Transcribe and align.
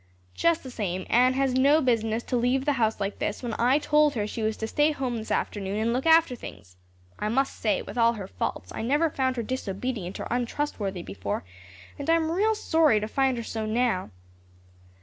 Just 0.33 0.63
the 0.63 0.71
same, 0.71 1.05
Anne 1.11 1.33
has 1.35 1.53
no 1.53 1.79
business 1.79 2.23
to 2.23 2.35
leave 2.35 2.65
the 2.65 2.73
house 2.81 2.99
like 2.99 3.19
this 3.19 3.43
when 3.43 3.53
I 3.59 3.77
told 3.77 4.15
her 4.15 4.25
she 4.25 4.41
was 4.41 4.57
to 4.57 4.67
stay 4.67 4.89
home 4.91 5.17
this 5.17 5.29
afternoon 5.29 5.77
and 5.77 5.93
look 5.93 6.07
after 6.07 6.35
things. 6.35 6.75
I 7.19 7.29
must 7.29 7.55
say, 7.59 7.83
with 7.83 7.99
all 7.99 8.13
her 8.13 8.25
faults, 8.27 8.71
I 8.73 8.81
never 8.81 9.11
found 9.11 9.35
her 9.35 9.43
disobedient 9.43 10.19
or 10.19 10.25
untrustworthy 10.31 11.03
before 11.03 11.43
and 11.99 12.09
I'm 12.09 12.31
real 12.31 12.55
sorry 12.55 12.99
to 12.99 13.07
find 13.07 13.37
her 13.37 13.43
so 13.43 13.67
now." 13.67 14.09